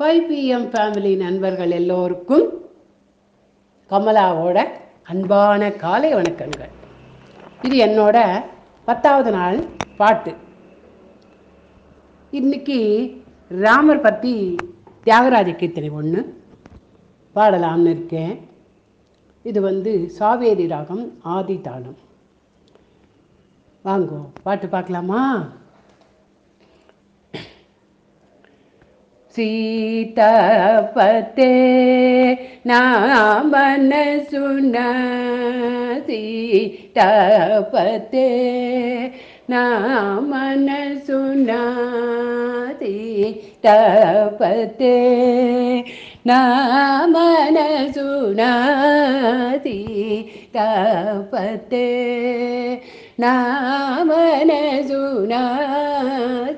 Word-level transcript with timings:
Five 0.00 0.20
PM 0.26 0.66
family 0.72 1.12
நண்பர்கள் 1.22 1.72
எல்லோருக்கும் 1.78 2.44
கமலாவோட 3.90 4.58
அன்பான 5.12 5.70
காலை 5.80 6.10
வணக்கங்கள். 6.14 6.70
இது 7.66 7.76
என்னோட 7.86 8.16
பத்தாவது 8.88 9.30
நாள் 9.38 9.58
பாட்டு. 10.00 10.32
இன்னைக்கு 12.30 12.78
ராமர் 13.64 14.04
பற்றி 14.06 14.34
தியாகராஜ 15.06 15.56
கீர்த்தனை 15.62 15.90
ஒன்று 16.00 16.22
பாடலாம்னு 17.38 17.92
இருக்கேன். 17.96 18.34
இது 19.50 19.60
வந்து 19.68 19.94
சாவேரி 20.18 20.66
ராகம் 20.74 21.04
ஆதி 21.36 21.60
தாளம் 21.68 22.00
வாங்கோ 23.88 24.20
பாட்டு 24.46 24.68
பார்க்கலாமா? 24.76 25.22
సీతపతే 29.38 30.24
నా 32.66 32.80
మన 33.44 33.44
మనసున 33.44 34.78
సీతపతే 36.08 38.26
నా 39.50 39.62
మనసున 40.30 41.50
సీతపతే 42.80 44.96
నా 46.26 46.40
మన 47.14 47.58
మనసున 47.78 48.42
సీతపతే 49.64 51.86
నా 53.20 53.32
మనసున 54.04 55.34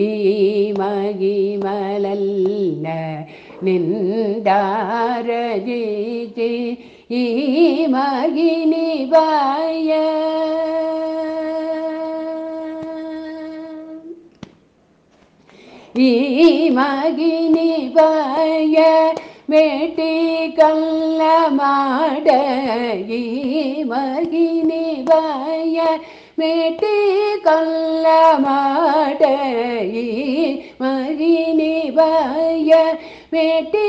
ఈ 0.00 0.72
మగిమలల్ల 0.78 2.86
నిందారజీచి 3.64 4.46
ఈ 7.14 7.86
మగిని 7.88 9.06
బాయ 9.06 9.90
ಈ 16.00 16.10
ಮಗಿನಿ 16.70 17.70
ಬಾಯ 17.94 18.76
ಮೇಟಿ 19.50 20.12
ಕಲ್ಲ 20.56 21.22
ಮಾಡ 21.50 22.28
ಈ 23.10 23.22
ಮಗಿನಿ 23.82 24.84
ಬಾಯ 25.02 25.78
ಮೇಟಿ 26.38 26.94
ಕಲ್ಲ 27.44 28.06
ಮಾಡ 28.38 29.22
ಈ 29.94 30.06
ಮಗಿನಿ 30.80 31.74
ಬಾಯ 31.90 32.72
ಮೇಟಿ 33.32 33.88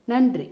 நன்றி 0.09 0.47